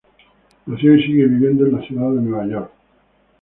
Nació 0.65 0.95
y 0.95 1.03
sigue 1.03 1.27
viviendo 1.27 1.67
en 1.67 1.73
la 1.73 1.85
ciudad 1.87 2.09
de 2.09 2.21
New 2.21 2.49
York. 2.49 2.71